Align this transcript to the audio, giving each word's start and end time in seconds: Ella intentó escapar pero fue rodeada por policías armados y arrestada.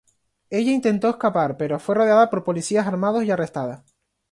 Ella 0.49 0.71
intentó 0.71 1.09
escapar 1.11 1.57
pero 1.57 1.77
fue 1.79 1.93
rodeada 1.93 2.31
por 2.31 2.43
policías 2.43 2.87
armados 2.87 3.23
y 3.23 3.29
arrestada. 3.29 3.85